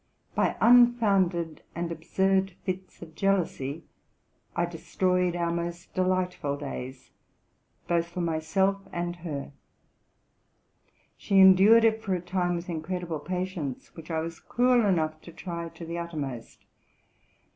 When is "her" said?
9.17-9.51